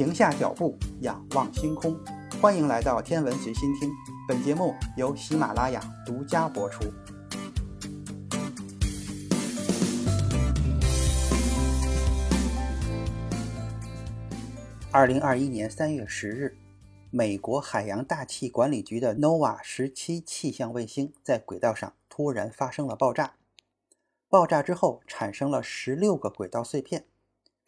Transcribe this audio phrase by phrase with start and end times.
[0.00, 1.94] 停下脚步，仰望星空。
[2.40, 3.90] 欢迎来到天文随心听，
[4.26, 6.90] 本节目由喜马拉雅独家播出。
[14.90, 16.56] 二零二一年三月十日，
[17.10, 23.34] 美国海洋大气管理局的 NOAA 十七气象卫星在轨道上突然发生了爆炸。
[24.30, 27.04] 爆炸之后，产生了十六个轨道碎片。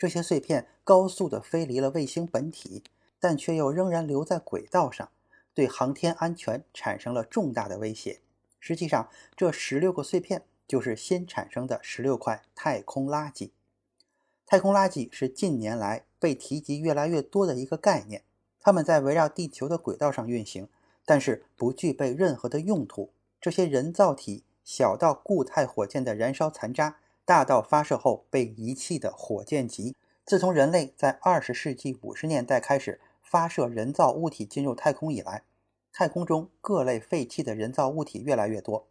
[0.03, 2.83] 这些碎片高速地飞离了卫星本体，
[3.21, 5.09] 但却又仍然留在轨道上，
[5.55, 8.19] 对航天安全产生了重大的威胁。
[8.59, 13.51] 实际上，这十六个碎片就是新产生的十六块太空垃圾。
[14.45, 18.25] 太空垃圾是近年来被提及越来越多的一个概念。
[18.59, 20.69] 它们在围绕地球的轨道上运行，
[21.05, 23.13] 但是不具备任何的用途。
[23.41, 26.97] 这些人造体小到固态火箭的燃烧残渣。
[27.33, 29.97] 大到发射后被遗弃的火箭级。
[30.23, 35.43] 自从人类在二十世纪五十年代开始发射人造物体进入太空以来，
[35.95, 38.87] 太空中各类废弃的人造物体越来越多，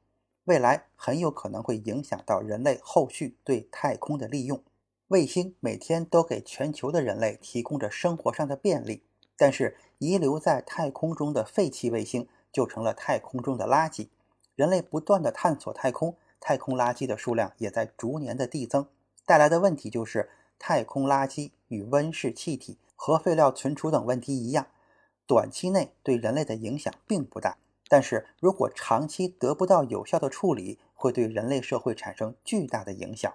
[0.45, 4.63] 未来很有可能会影响到人类后续对太空的利用。
[5.09, 9.03] 卫星每天都给全球的人类提供着生活上的便利，
[9.37, 14.07] 但是遗留在太空中的废弃卫星就成了太空中的垃圾。
[14.55, 16.15] 人类不断的探索太空。
[16.41, 18.87] 太空垃圾的数量也在逐年的递增，
[19.25, 24.67] 带来的问题就是，太空垃圾与温室气体、核废料存储等问题一样，
[25.27, 33.31] 短期内对人类的影响并不大，但是如果长期得不到有效的处理，会对人类社会产生巨大的影响。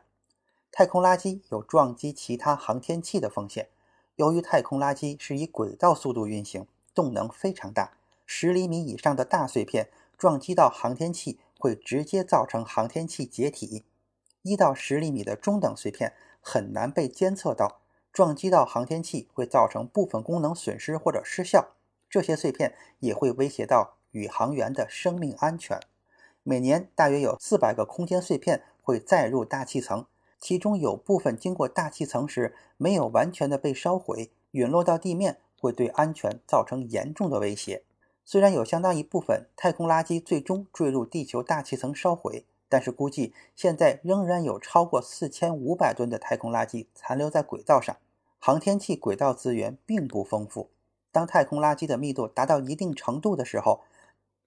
[0.73, 3.69] 太空垃圾有撞击其他航天器的风险，
[4.17, 7.93] 由于太空垃圾是以轨道速度运行，动能非常大，
[8.27, 11.39] 十厘米以上的大碎片撞击到航天器。
[11.67, 13.84] 会直接造成航天器解体。
[14.42, 17.81] 一到十厘米的中等碎片很难被监测到，
[18.12, 21.72] 撞击到航天器会造成部分功能损失或者失效。
[22.09, 25.81] 这些碎片也会威胁到宇航员的生命安全。
[26.44, 30.06] 每年大约有四百个空间碎片会载入大气层，
[30.38, 37.82] 其中有部分经过大气层时没有完全的被烧毁，陨落到地面会对安全造成严重的威胁。
[38.28, 47.97] 虽然有相当一部分太空垃圾最终坠入地球大气层烧毁，但是估计现在仍然有超过四千五百吨的太空垃圾残留在轨道上。
[48.41, 50.70] 航天器轨道资源并不丰富，
[51.12, 53.82] 当太空垃圾的密度达到一定程度的时候，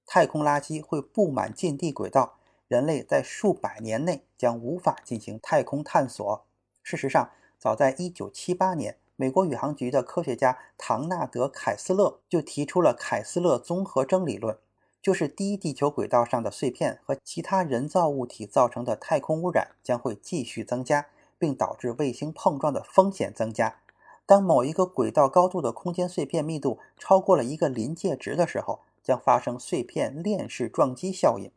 [0.06, 6.46] 太空垃圾会布满近地轨道，人类在数百年内将无法进行太空探索。
[6.84, 8.98] 事实上，早在1978年。
[9.22, 14.58] 美国宇航局的科学家唐纳德·凯斯勒就提出了凯斯勒综合征理论，
[15.02, 23.82] 就是低地球轨道上的碎片和其他人造物体造成的太空污染将会继续增加，并导致卫星碰撞的风险增加。
[24.26, 31.52] 当某一个轨道高度的空间碎片密度超过了一个临界值的时候，将发生碎片链式撞击效应，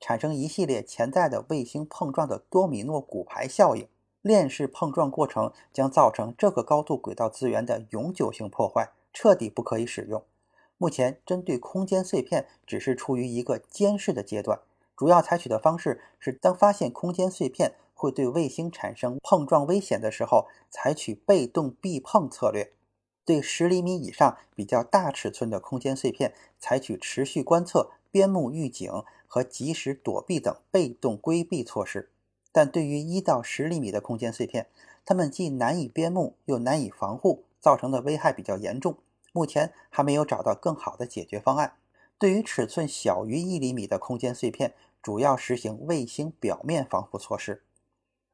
[0.00, 3.86] 产生一系列潜在的卫星碰撞的多米诺骨牌效应。
[4.24, 10.24] 链式碰撞过程将造成这个高度轨道资源的永久性破坏，彻底不可以使用。
[10.78, 14.60] 目前，针对空间碎片只是处于一个监视的阶段，
[14.96, 22.68] 主要采取的方式是，当发现空间碎片会对卫星产生碰撞危险的时候，采取被动避碰策略；
[23.26, 28.90] 对十厘米以上比较大尺寸的空间碎片，采取持续观测、边目预警
[29.26, 32.08] 和及时躲避等被动规避措施。
[32.54, 34.68] 但对于一到十厘米的空间碎片，
[35.04, 38.96] 它们既难以边牧又难以防护，造成的危害比较严重。
[39.32, 41.72] 目前还没有找到更好的解决方案。
[42.16, 44.72] 对于尺寸小于一厘米的空间碎片，
[45.02, 47.64] 主要实行卫星表面防护措施。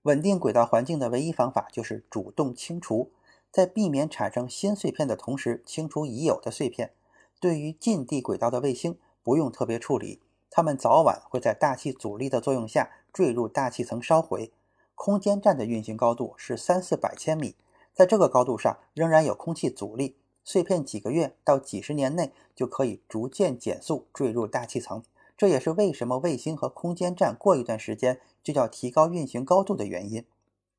[0.02, 3.10] 稳定轨道环境的唯一方法就是主动清除，
[3.50, 6.92] 在避免产生新碎片的同时，清除已有的碎片。
[7.40, 10.20] 对于近地轨道的卫星，不用特别处理，
[10.50, 12.90] 它们早晚会在大气阻力的作用下。
[13.12, 14.52] 坠入大气层烧毁。
[14.94, 17.54] 空间站的运行高度是三四百千米，
[17.94, 25.02] 在这个高度上仍然有空气阻力，碎片几个月到几十年内就可以逐渐减速坠入大气层。
[25.38, 30.22] 这也是为什么卫星和空间站过一段时间就要提高运行高度的原因。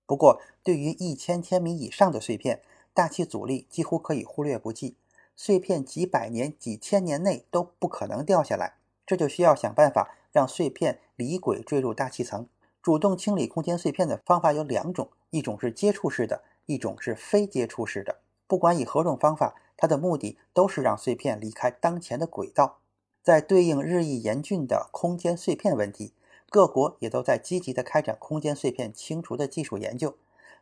[0.06, 2.62] 不过，对于一千千米以上的碎片，
[2.94, 4.96] 大气阻力几乎可以忽略不计，
[5.36, 8.76] 碎片几百年、几千年内都不可能掉下来，
[9.08, 10.16] 这就需要想办法。
[10.32, 12.48] 让碎片离轨坠入大气层。
[12.82, 18.18] 主动清理空间碎片的方法有两种，一种是接触式的，一种是非接触式的。
[18.48, 22.80] 不管以何种方法，它的目的都是让碎片离开当前的轨道。
[23.22, 26.14] 在对应日益严峻的空间碎片问题，
[26.50, 30.16] 各国也都在积极地开展空间碎片清除的技术研究。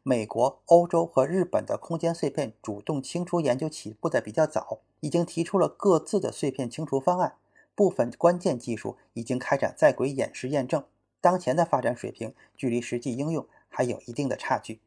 [0.03, 7.35] 美国、欧洲和日本的空间碎片主动清除研究起步的比较早，已经提出了各自的碎片清除方案，
[7.79, 10.83] 部分关键技术已经开展在轨演示验证。
[11.21, 14.81] 当前的发展水平距离实际应用还有一定的差距。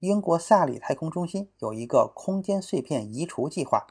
[0.00, 3.86] 英国萨里太空中心有一个空间碎片移除计划。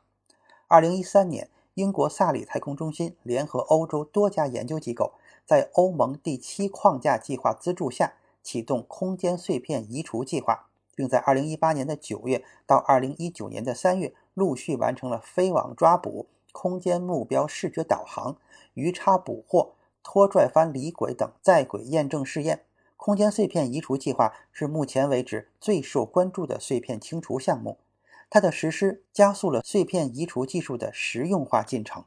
[0.67, 5.13] 二零一三年，英国萨里太空中心联合欧洲多家研究机构，
[5.45, 8.15] 在欧盟第七框架计划资助下。
[8.43, 18.37] 启动空间碎片移除计划，并在2018年的9月到2019年的3月陆续完成了飞网抓捕、空间目标视觉导航、
[18.75, 22.63] 鱼叉捕获、拖拽翻离轨等在轨验证试验。
[22.95, 27.77] 空间碎片移除计划是目前为止最受关注的碎片清除项目，
[28.29, 32.05] 它的实施加速了碎片移除技术的实用化进程。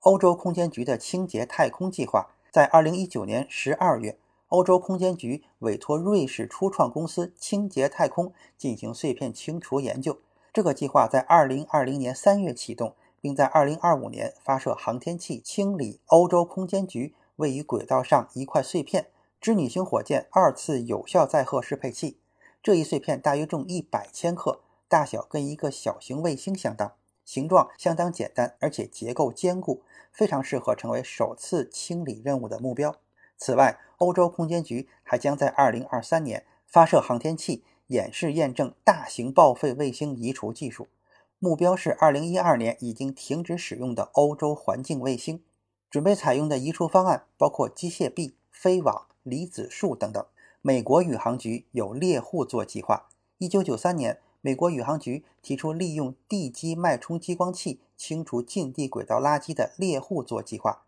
[0.00, 4.18] 欧洲空间局的清洁太空计划在2019年12月。
[4.48, 10.18] 欧洲空间局委托瑞士初创公司清洁太空进行碎片清除研究。
[10.52, 19.08] 这个计划在2020年3月启动，并在2025年发射航天器清理欧洲空间局位于轨道上一块碎片——
[19.40, 22.18] 织女星火箭二次有效载荷适配器。
[22.62, 32.96] 这一碎片大约重100千克，大小跟一个小型卫星相当，形状相当简单，而且结构坚固，非常适合成为首次清理任务的目标。
[33.36, 40.88] 此外，欧洲空间局还将在2023年发射航天器，演示验证大型报废卫星移除技术。
[41.38, 45.42] 目标是2012年已经停止使用的欧洲环境卫星。
[45.90, 50.24] 准备采用的移除方案包括机械臂、飞网、离子束等等。
[50.60, 53.08] 美国宇航局有猎户座计划。
[53.38, 60.82] 1993年，美国宇航局提出利用地基脉冲激光器清除近地轨道垃圾的猎户座计划。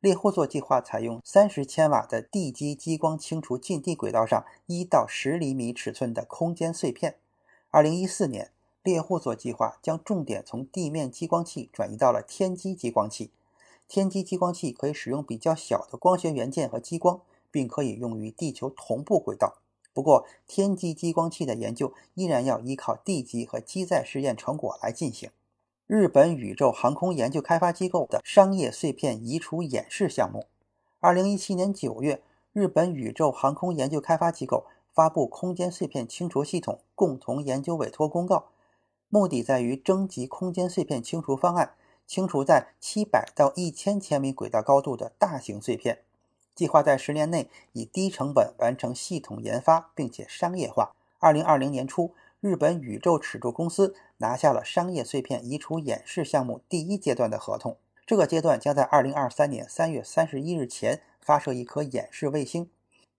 [0.00, 7.16] 猎户座计划采用三十千瓦的地基激光清除近地轨道上一到十厘米尺寸的空间碎片。
[7.70, 8.50] 二零一四年，
[8.84, 13.30] 猎户座计划将重点从地面激光器转移到了天基激光器。
[13.88, 17.20] 天基激光器可以使用比较小的光学元件和激光，
[17.50, 19.54] 并可以用于地球同步轨道。
[19.94, 25.30] 不过，天基激光器的研究依然要依靠地基和机载试验成果来进行。
[25.86, 30.46] 日本宇宙航空研究开发机构的商业碎片移除演示项目。
[31.00, 32.22] 二零一七年九月，
[32.52, 38.46] 日本宇宙航空研究开发机构发布空间碎片清除系统共同研究委托公告，
[39.14, 41.74] 目的在于征集空间碎片清除方案，
[42.04, 46.00] 清除在七百到一千千米轨道高度的大型碎片。
[46.52, 50.96] 计划在十年内以低成本完成系统研发，并且商业化。
[51.20, 52.12] 二零二零年初。
[52.40, 57.78] 日本宇宙尺度公司拿下了商业碎片移除演示项目第一阶段的合同。
[58.04, 62.68] 这个阶段将在二零二三年三月三十一日前发射一颗演示卫星，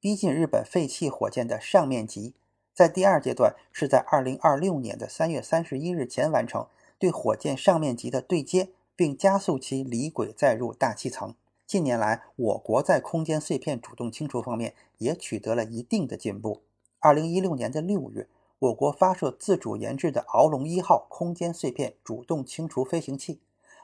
[0.01, 2.35] 逼近日本废弃火箭的上面级。
[2.75, 6.67] 在第二阶段是在二零二六年的三月三十一日前完成
[6.99, 8.67] 对火箭上面级的对接，
[8.97, 11.33] 并加速其离轨载入大气层。
[11.65, 16.61] 近年来，我国在空间碎片主动清除方面也取得了一定的进步。
[16.99, 18.27] 二零一六年的六月。
[18.57, 23.41] 我国发射自主研制的“鳌龙一号”空间碎片主动清除飞行器。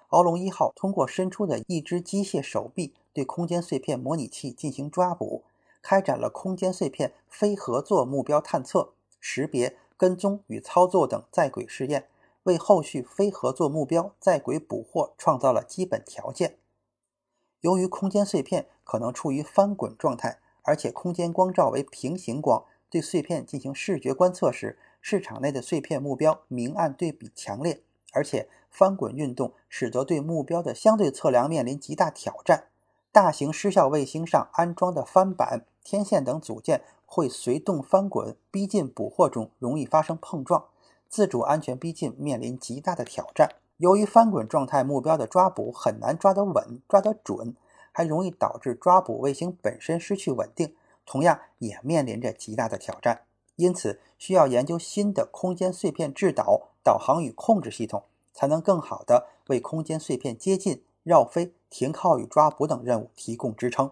[0.09, 5.43] 鳌龙一号通过伸出的一只机械手臂对空间碎片模拟器进行抓捕，
[5.81, 12.07] 开展了空间碎片非合作目标探测、识别、跟踪与操作等在轨试验，
[12.43, 16.57] 为后续非合作目标在轨捕获创造了基本条件。
[17.61, 22.65] 由于空间碎片可能处于翻滚状态，而且空间光照为平行光。
[22.89, 32.70] 对碎片进行视觉观测时，市场内的碎片目标明暗对比强烈，而且翻滚运动使得对目标的相对测量面临极大挑战。
[33.11, 40.65] 大型失效卫星上安装的翻板、天线等组件会随动翻滚，逼近捕获中容易发生碰撞，
[41.09, 43.49] 自主安全逼近面临极大的挑战。
[43.77, 47.55] 由于翻滚状态目标的抓捕很难抓得稳、抓得准，
[47.91, 50.75] 还容易导致抓捕卫星本身失去稳定。
[51.05, 53.23] 同样也面临着极大的挑战，
[53.57, 63.89] 因此需要研究新的空间碎片制导、导航与控制系统，才能更好地为空间碎片接近、绕飞、停靠与抓捕等任务提供支撑。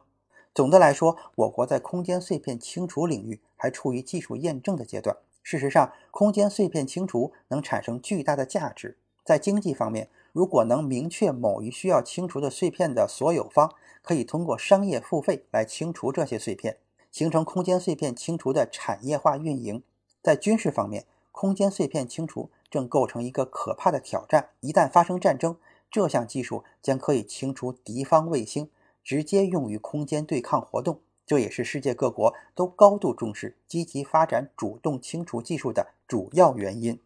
[0.54, 5.18] 总的来说，我国在空间碎片清除领域还处于技术验证的阶段。
[5.42, 8.98] 事实上，空间碎片清除能产生巨大的价值。
[9.24, 16.78] 在经济方面，如果能明确某一需要清除的碎片的所有方，可以通过商业付费来清除这些碎片。
[17.12, 19.82] 形成空间碎片清除的产业化运营。
[20.22, 24.50] 在军事方面，空间碎片清除正构成一个可怕的挑战。
[24.60, 25.58] 一旦发生战争，
[25.90, 28.70] 这项技术将可以清除敌方卫星，
[29.04, 31.02] 直接用于空间对抗活动。
[31.26, 37.00] 这也是世界各国都高度重视、积极发展主动清除技术的主要原因。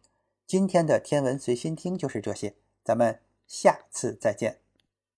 [0.46, 4.63] 今天的天文随心听就是这些，咱们下次再见。